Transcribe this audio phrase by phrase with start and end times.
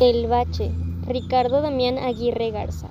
[0.00, 0.70] El bache,
[1.06, 2.88] Ricardo Damián Aguirre Garza.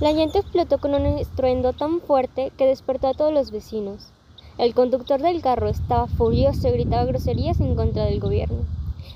[0.00, 4.08] La llanta explotó con un estruendo tan fuerte que despertó a todos los vecinos.
[4.56, 8.64] El conductor del carro estaba furioso y gritaba groserías en contra del gobierno.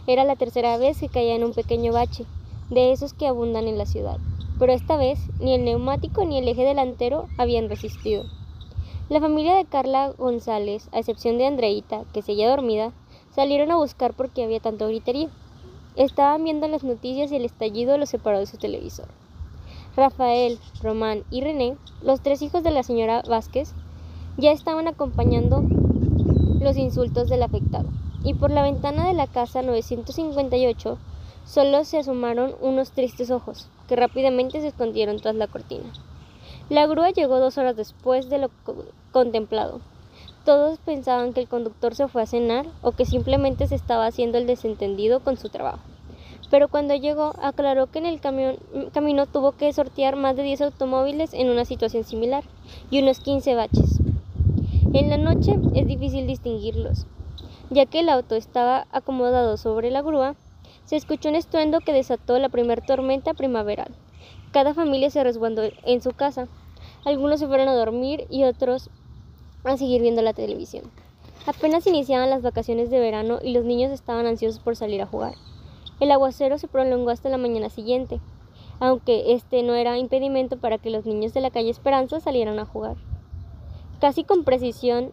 [0.07, 2.27] Era la tercera vez que caía en un pequeño bache,
[2.69, 4.19] de esos que abundan en la ciudad,
[4.59, 8.25] pero esta vez ni el neumático ni el eje delantero habían resistido.
[9.11, 12.93] La familia de Carla González, a excepción de Andreita, que seguía dormida,
[13.35, 15.31] salieron a buscar porque había tanto griterío.
[15.97, 19.09] Estaban viendo las noticias y el estallido los separó de su televisor.
[19.97, 23.73] Rafael, Román y René, los tres hijos de la señora Vázquez,
[24.37, 25.65] ya estaban acompañando
[26.61, 27.89] los insultos del afectado,
[28.23, 30.99] y por la ventana de la casa 958
[31.45, 35.93] solo se asomaron unos tristes ojos, que rápidamente se escondieron tras la cortina.
[36.71, 38.49] La grúa llegó dos horas después de lo
[39.11, 39.81] contemplado.
[40.45, 44.39] Todos pensaban que el conductor se fue a cenar o que simplemente se estaba haciendo
[44.39, 45.81] el desentendido con su trabajo.
[46.49, 51.35] Pero cuando llegó, aclaró que en el camino tuvo que sortear más de 10 automóviles
[51.35, 52.45] en una situación similar
[52.89, 53.99] y unos 15 baches.
[54.93, 57.05] En la noche es difícil distinguirlos,
[57.71, 60.37] ya que el auto estaba acomodado sobre la grúa,
[60.85, 63.93] se escuchó un estruendo que desató la primera tormenta primaveral.
[64.53, 66.49] Cada familia se resguardó en su casa.
[67.05, 68.91] Algunos se fueron a dormir y otros
[69.65, 70.91] a seguir viendo la televisión.
[71.47, 75.35] Apenas iniciaban las vacaciones de verano y los niños estaban ansiosos por salir a jugar.
[76.01, 78.21] El aguacero se prolongó hasta la mañana siguiente,
[78.79, 82.65] aunque este no era impedimento para que los niños de la calle Esperanza salieran a
[82.65, 82.97] jugar.
[84.01, 85.13] Casi con precisión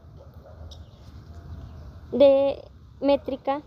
[2.12, 2.64] de
[3.02, 3.62] métrica,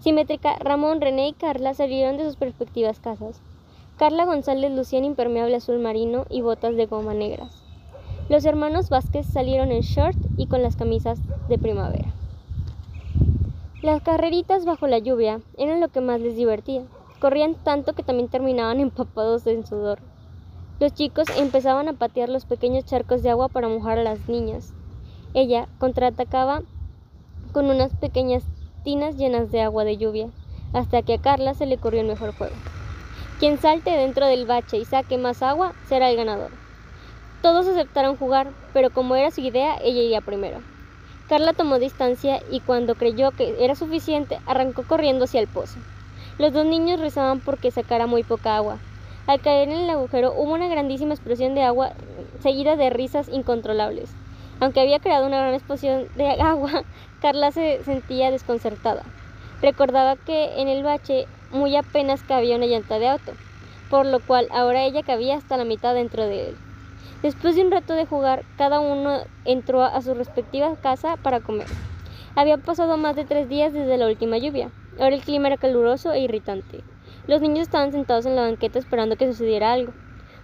[0.00, 3.40] simétrica, Ramón, René y Carla salieron de sus respectivas casas.
[4.02, 7.62] Carla González lucía en impermeable azul marino y botas de goma negras.
[8.28, 12.12] Los hermanos Vázquez salieron en short y con las camisas de primavera.
[13.80, 16.82] Las carreritas bajo la lluvia eran lo que más les divertía.
[17.20, 20.00] Corrían tanto que también terminaban empapados en sudor.
[20.80, 24.74] Los chicos empezaban a patear los pequeños charcos de agua para mojar a las niñas.
[25.32, 26.62] Ella contraatacaba
[27.52, 28.42] con unas pequeñas
[28.82, 30.28] tinas llenas de agua de lluvia,
[30.72, 32.56] hasta que a Carla se le corrió el mejor juego.
[33.42, 36.52] Quien salte dentro del bache y saque más agua será el ganador.
[37.42, 40.60] Todos aceptaron jugar, pero como era su idea, ella iría primero.
[41.28, 45.80] Carla tomó distancia y cuando creyó que era suficiente, arrancó corriendo hacia el pozo.
[46.38, 48.78] Los dos niños rezaban porque sacara muy poca agua.
[49.26, 51.94] Al caer en el agujero hubo una grandísima explosión de agua
[52.44, 54.08] seguida de risas incontrolables.
[54.60, 56.84] Aunque había creado una gran explosión de agua,
[57.20, 59.02] Carla se sentía desconcertada.
[59.60, 63.32] Recordaba que en el bache muy apenas cabía una llanta de auto,
[63.90, 66.56] por lo cual ahora ella cabía hasta la mitad dentro de él.
[67.22, 71.68] Después de un rato de jugar, cada uno entró a su respectiva casa para comer.
[72.34, 74.70] Había pasado más de tres días desde la última lluvia.
[74.98, 76.82] Ahora el clima era caluroso e irritante.
[77.26, 79.92] Los niños estaban sentados en la banqueta esperando que sucediera algo.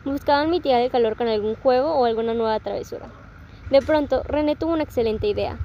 [0.04, 3.08] Buscaban mitigar el calor con algún juego o alguna nueva travesura.
[3.70, 5.58] De pronto, René tuvo una excelente idea.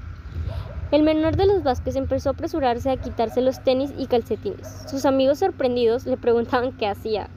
[0.94, 4.86] El menor de los Vázquez empezó a apresurarse a quitarse los tenis y calcetines.
[4.88, 7.31] Sus amigos sorprendidos le preguntaban qué hacía.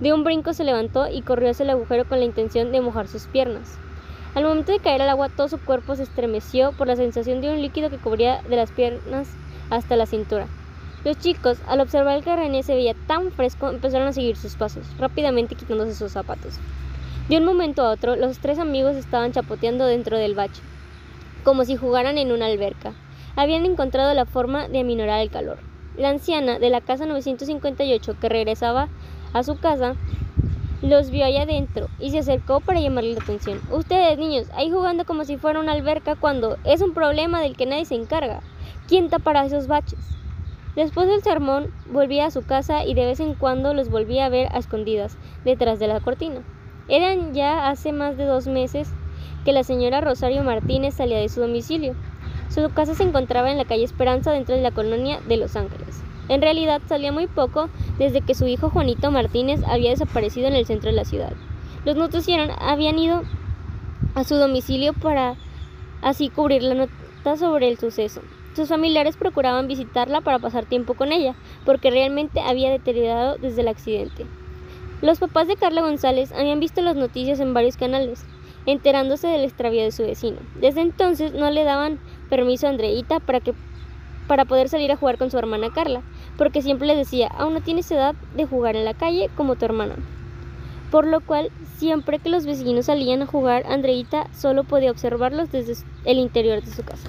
[0.00, 3.06] De un brinco se levantó y corrió hacia el agujero con la intención de mojar
[3.06, 3.78] sus piernas.
[4.34, 7.50] Al momento de caer al agua, todo su cuerpo se estremeció por la sensación de
[7.52, 9.28] un líquido que cubría de las piernas
[9.70, 10.48] hasta la cintura.
[11.04, 14.84] Los chicos, al observar que René se veía tan fresco, empezaron a seguir sus pasos,
[14.98, 16.58] rápidamente quitándose sus zapatos.
[17.28, 20.60] De un momento a otro, los tres amigos estaban chapoteando dentro del bache,
[21.46, 22.92] como si jugaran en una alberca.
[23.36, 25.58] Habían encontrado la forma de aminorar el calor.
[25.96, 28.88] La anciana de la casa 958, que regresaba
[29.32, 29.94] a su casa,
[30.82, 33.60] los vio allá adentro y se acercó para llamarle la atención.
[33.70, 37.66] Ustedes, niños, ahí jugando como si fuera una alberca cuando es un problema del que
[37.66, 38.40] nadie se encarga.
[38.88, 40.00] ¿Quién tapará esos baches?
[40.74, 44.30] Después del sermón, volvía a su casa y de vez en cuando los volvía a
[44.30, 46.42] ver a escondidas, detrás de la cortina.
[46.88, 48.92] Eran ya hace más de dos meses
[49.46, 51.94] que la señora Rosario Martínez salía de su domicilio.
[52.48, 56.02] Su casa se encontraba en la calle Esperanza dentro de la colonia de Los Ángeles.
[56.28, 60.66] En realidad salía muy poco desde que su hijo Juanito Martínez había desaparecido en el
[60.66, 61.32] centro de la ciudad.
[61.84, 63.22] Los noticiaron habían ido
[64.16, 65.36] a su domicilio para
[66.02, 68.22] así cubrir la nota sobre el suceso.
[68.56, 73.68] Sus familiares procuraban visitarla para pasar tiempo con ella, porque realmente había deteriorado desde el
[73.68, 74.26] accidente.
[75.02, 78.24] Los papás de Carla González habían visto las noticias en varios canales,
[78.66, 80.38] enterándose del extravío de su vecino.
[80.60, 81.98] Desde entonces no le daban
[82.28, 83.54] permiso a Andreita para que
[84.26, 86.02] para poder salir a jugar con su hermana Carla,
[86.36, 89.64] porque siempre le decía, aún no tienes edad de jugar en la calle como tu
[89.64, 89.94] hermana.
[90.90, 95.74] por lo cual siempre que los vecinos salían a jugar, Andreita solo podía observarlos desde
[96.04, 97.08] el interior de su casa.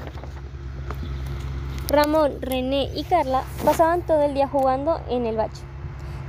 [1.89, 5.61] Ramón, René y Carla pasaban todo el día jugando en el bache.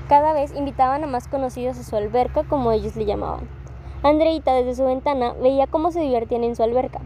[0.09, 3.58] Cada vez invitaban a más conocidos a su alberca, como ellos le llamaban.
[4.05, 7.01] Andreita desde su ventana veía cómo se divertían en su alberca.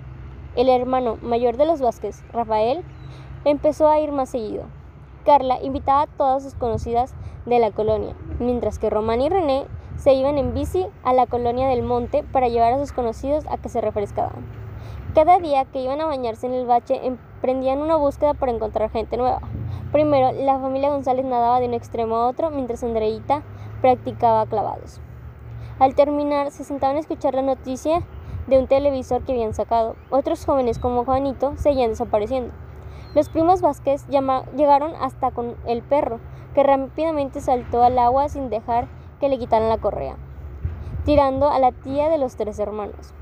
[0.57, 2.85] El hermano mayor de los Vázquez, Rafael,
[3.47, 4.65] empezó a ir más seguido.
[5.25, 7.15] Carla invitaba a todas sus conocidas
[7.47, 9.65] de la colonia, mientras que Román y René
[9.97, 13.57] se iban en bici a la colonia del monte para llevar a sus conocidos a
[13.57, 14.45] que se refrescaban.
[15.15, 19.17] Cada día que iban a bañarse en el bache emprendían una búsqueda para encontrar gente
[19.17, 19.41] nueva.
[19.93, 23.43] Primero, la familia González nadaba de un extremo a otro mientras Andreita
[23.81, 25.01] practicaba clavados.
[25.79, 28.03] Al terminar, se sentaban a escuchar la noticia
[28.47, 29.97] de un televisor que habían sacado.
[30.11, 32.53] Otros jóvenes como Juanito seguían desapareciendo.
[33.15, 36.21] Los primos Vázquez llegaron hasta con el perro,
[36.55, 38.89] que rápidamente saltó al agua sin dejar
[39.21, 40.17] que le quitaran la correa,
[41.05, 43.15] tirando a la tía de los tres hermanos.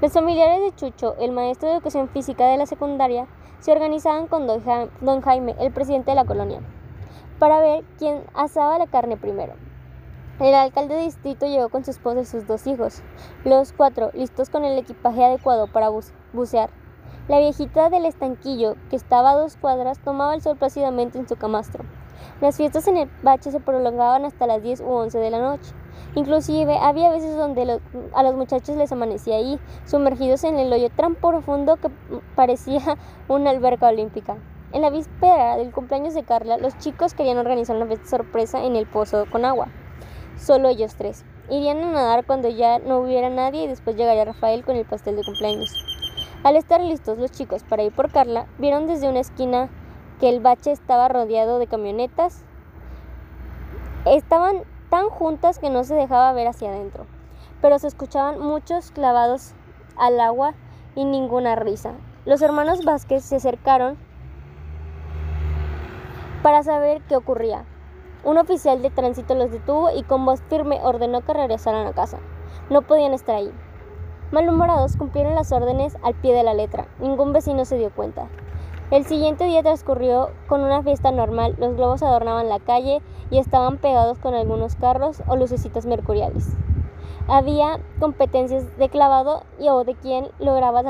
[0.00, 3.26] Los familiares de Chucho, el maestro de educación física de la secundaria,
[3.58, 6.60] se organizaban con don Jaime, el presidente de la colonia,
[7.38, 9.54] para ver quién asaba la carne primero.
[10.40, 13.02] El alcalde de distrito llegó con su esposa y sus dos hijos,
[13.44, 15.90] los cuatro listos con el equipaje adecuado para
[16.32, 16.70] bucear.
[17.26, 21.34] La viejita del estanquillo, que estaba a dos cuadras, tomaba el sol plácidamente en su
[21.34, 21.84] camastro.
[22.40, 25.72] Las fiestas en el bache se prolongaban hasta las 10 u 11 de la noche.
[26.14, 27.80] Inclusive había veces donde
[28.14, 31.90] a los muchachos les amanecía ahí, sumergidos en el hoyo tan profundo que
[32.36, 32.96] parecía
[33.26, 34.36] una alberca olímpica.
[34.72, 38.86] En la víspera del cumpleaños de Carla, los chicos querían organizar una sorpresa en el
[38.86, 39.66] pozo con agua.
[40.38, 41.24] Solo ellos tres.
[41.50, 45.16] Irían a nadar cuando ya no hubiera nadie y después llegaría Rafael con el pastel
[45.16, 45.74] de cumpleaños.
[46.44, 49.68] Al estar listos los chicos para ir por Carla, vieron desde una esquina
[50.20, 52.44] que el bache estaba rodeado de camionetas.
[54.06, 57.06] Estaban tan juntas que no se dejaba ver hacia adentro,
[57.60, 59.54] pero se escuchaban muchos clavados
[59.96, 60.54] al agua
[60.94, 61.94] y ninguna risa.
[62.24, 63.98] Los hermanos Vázquez se acercaron
[66.42, 67.64] para saber qué ocurría.
[68.24, 72.18] Un oficial de tránsito los detuvo y con voz firme ordenó que regresaran a casa.
[72.68, 73.52] No podían estar ahí.
[74.32, 76.88] Malhumorados cumplieron las órdenes al pie de la letra.
[76.98, 78.28] Ningún vecino se dio cuenta.
[78.90, 81.54] El siguiente día transcurrió con una fiesta normal.
[81.58, 83.00] Los globos adornaban la calle
[83.30, 86.48] y estaban pegados con algunos carros o lucecitas mercuriales.
[87.28, 90.82] Había competencias de clavado y o de quien lograba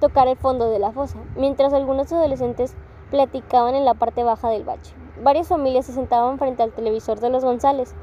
[0.00, 2.74] tocar el fondo de la fosa, mientras algunos adolescentes
[3.10, 4.94] platicaban en la parte baja del bache.
[5.22, 7.94] Varias familias se sentaban frente al televisor de los González,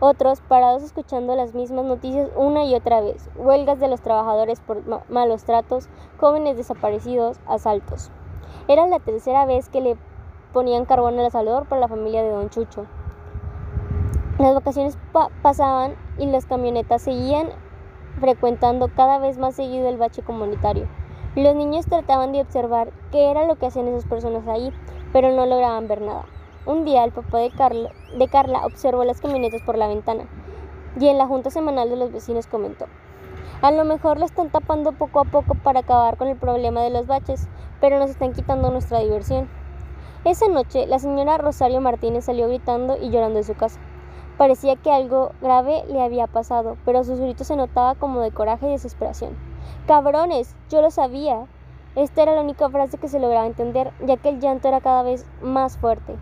[0.00, 4.82] otros parados escuchando las mismas noticias una y otra vez, huelgas de los trabajadores por
[5.08, 5.88] malos tratos,
[6.20, 8.10] jóvenes desaparecidos, asaltos.
[8.68, 9.96] Era la tercera vez que le
[10.52, 12.84] ponían carbón al asador para la familia de don Chucho.
[14.38, 14.98] Las vacaciones
[15.40, 17.48] pasaban y las camionetas seguían
[18.20, 20.86] frecuentando cada vez más seguido el bache comunitario.
[21.36, 24.72] Los niños trataban de observar qué era lo que hacían esas personas ahí,
[25.12, 26.24] pero no lograban ver nada.
[26.66, 30.24] Un día el papá de Carla, de Carla observó las camionetas por la ventana
[30.98, 32.86] y en la junta semanal de los vecinos comentó,
[33.62, 36.90] a lo mejor lo están tapando poco a poco para acabar con el problema de
[36.90, 37.48] los baches,
[37.80, 39.48] pero nos están quitando nuestra diversión.
[40.24, 43.80] Esa noche la señora Rosario Martínez salió gritando y llorando de su casa.
[44.36, 48.68] Parecía que algo grave le había pasado, pero sus gritos se notaba como de coraje
[48.68, 49.34] y desesperación.
[49.86, 51.46] Cabrones, yo lo sabía,
[51.96, 55.02] esta era la única frase que se lograba entender, ya que el llanto era cada
[55.02, 56.14] vez más fuerte,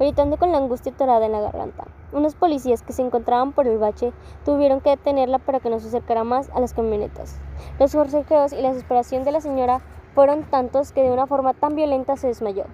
[0.00, 1.84] gritando con la angustia atorada en la garganta.
[2.12, 4.12] Unos policías que se encontraban por el bache
[4.44, 7.38] tuvieron que detenerla para que no se acercara más a las camionetas.
[7.78, 9.82] Los forcejeos y la desesperación de la señora
[10.16, 12.64] fueron tantos que de una forma tan violenta se desmayó.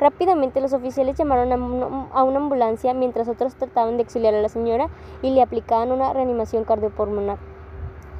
[0.00, 1.52] Rápidamente los oficiales llamaron
[2.12, 4.88] a una ambulancia mientras otros trataban de auxiliar a la señora
[5.22, 7.38] y le aplicaban una reanimación cardiopulmonar.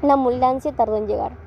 [0.03, 1.42] La ambulancia tardó en llegar.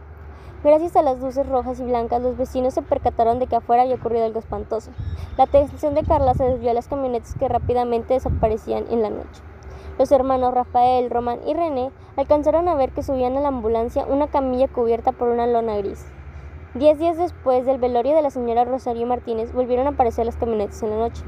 [0.63, 3.95] Gracias a las luces rojas y blancas, los vecinos se percataron de que afuera había
[3.95, 4.91] ocurrido algo espantoso.
[5.37, 9.41] La atención de Carla se desvió a las camionetas que rápidamente desaparecían en la noche.
[9.99, 14.27] Los hermanos Rafael, Román y René alcanzaron a ver que subían a la ambulancia una
[14.27, 16.05] camilla cubierta por una lona gris.
[16.73, 20.83] Diez días después del velorio de la señora Rosario Martínez, volvieron a aparecer las camionetas
[20.83, 21.23] en la noche.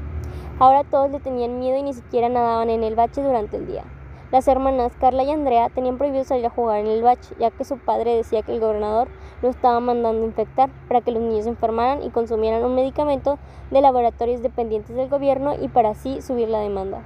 [0.58, 3.84] Ahora todos le tenían miedo y ni siquiera nadaban en el bache durante el día.
[4.30, 7.64] Las hermanas Carla y Andrea tenían prohibido salir a jugar en el bache, ya que
[7.64, 9.08] su padre decía que el gobernador
[9.40, 13.38] lo estaba mandando infectar para que los niños se enfermaran y consumieran un medicamento
[13.70, 17.02] de laboratorios dependientes del gobierno y para así subir la demanda.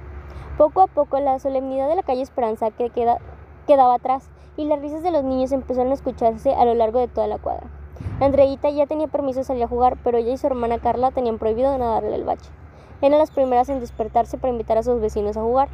[0.57, 2.91] Poco a poco la solemnidad de la calle Esperanza que
[3.67, 7.07] quedaba atrás y las risas de los niños empezaron a escucharse a lo largo de
[7.07, 7.67] toda la cuadra.
[8.19, 11.39] Andreita ya tenía permiso de salir a jugar, pero ella y su hermana Carla tenían
[11.39, 12.49] prohibido nadarle al bache.
[13.01, 15.69] Eran las primeras en despertarse para invitar a sus vecinos a jugar.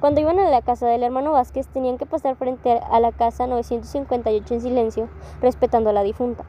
[0.00, 3.48] Cuando iban a la casa del hermano Vázquez tenían que pasar frente a la casa
[3.48, 5.08] 958 en silencio,
[5.40, 6.44] respetando a la difunta.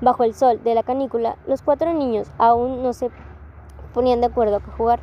[0.00, 3.10] Bajo el sol de la canícula, los cuatro niños aún no se
[3.92, 5.00] ponían de acuerdo a qué jugar.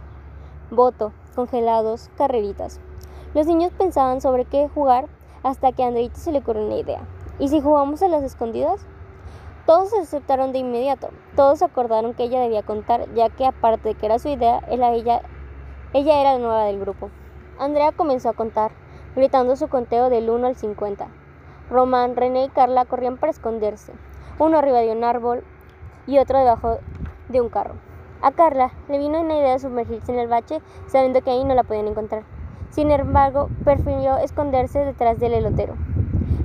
[0.71, 2.79] Voto, congelados, carreritas.
[3.35, 5.05] Los niños pensaban sobre qué jugar
[5.43, 7.01] hasta que a Andreita se le ocurrió una idea.
[7.37, 8.83] ¿Y si jugamos a las escondidas?
[9.67, 11.09] Todos aceptaron de inmediato.
[11.35, 15.21] Todos acordaron que ella debía contar, ya que aparte de que era su idea, ella,
[15.93, 17.11] ella era la nueva del grupo.
[17.59, 18.71] Andrea comenzó a contar,
[19.17, 21.07] gritando su conteo del 1 al 50.
[21.69, 23.91] Román, René y Carla corrían para esconderse,
[24.39, 25.43] uno arriba de un árbol
[26.07, 26.77] y otro debajo
[27.27, 27.73] de un carro.
[28.21, 31.53] A Carla le vino una idea de sumergirse en el bache, sabiendo que ahí no
[31.53, 32.23] la podían encontrar.
[32.69, 35.75] Sin embargo, prefirió esconderse detrás del elotero.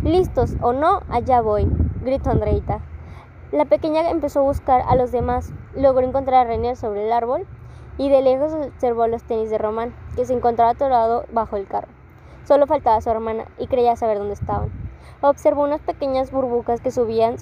[0.02, 1.00] ¿Listos o no?
[1.10, 1.68] Allá voy,
[2.02, 2.80] gritó Andreita.
[3.52, 7.46] La pequeña empezó a buscar a los demás, logró encontrar a René sobre el árbol
[7.98, 11.88] y de lejos observó los tenis de Román, que se encontraba atorado bajo el carro.
[12.44, 14.70] Solo faltaba su hermana y creía saber dónde estaban.
[15.20, 17.36] Observó unas pequeñas burbujas que subían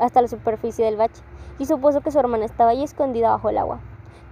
[0.00, 1.22] hasta la superficie del bache
[1.58, 3.80] y supuso que su hermana estaba allí escondida bajo el agua.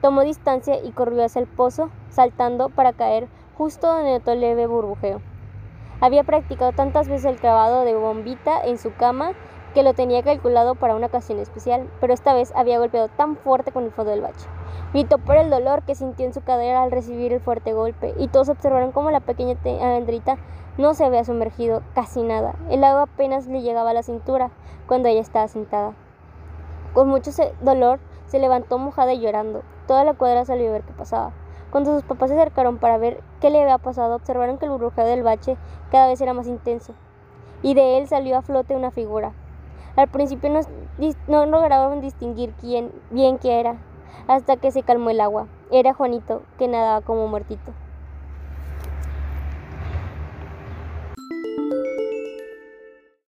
[0.00, 5.21] Tomó distancia y corrió hacia el pozo, saltando para caer justo donde notó leve burbujeo.
[6.00, 9.35] Había practicado tantas veces el clavado de bombita en su cama
[9.75, 13.73] que lo tenía calculado para una ocasión especial, pero esta vez había golpeado tan fuerte
[13.73, 14.47] con el fondo del bache.
[14.93, 18.29] Gritó por el dolor que sintió en su cadera al recibir el fuerte golpe, y
[18.29, 20.37] todos observaron cómo la pequeña alendrita
[20.79, 22.55] no se había sumergido casi nada.
[22.71, 24.50] El agua apenas le llegaba a la cintura
[24.87, 25.95] cuando ella estaba sentada.
[26.95, 29.62] Con mucho dolor se levantó mojada y llorando.
[29.87, 31.33] Toda la cuadra salió a ver qué pasaba.
[31.71, 35.07] Cuando sus papás se acercaron para ver qué le había pasado, observaron que el burbujeo
[35.07, 35.57] del bache
[35.91, 36.93] cada vez era más intenso,
[37.62, 39.33] y de él salió a flote una figura.
[39.97, 40.51] Al principio
[41.27, 43.87] no, lograron distinguir quién, bien quién era,
[44.27, 45.49] hasta que se calmó el agua.
[45.71, 47.75] Era Juanito, que nadaba como muertito.